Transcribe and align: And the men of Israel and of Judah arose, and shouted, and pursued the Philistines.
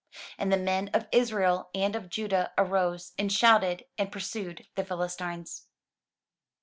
And 0.39 0.51
the 0.51 0.57
men 0.57 0.87
of 0.95 1.05
Israel 1.11 1.69
and 1.75 1.95
of 1.95 2.09
Judah 2.09 2.53
arose, 2.57 3.11
and 3.19 3.31
shouted, 3.31 3.85
and 3.99 4.11
pursued 4.11 4.65
the 4.73 4.83
Philistines. 4.83 5.67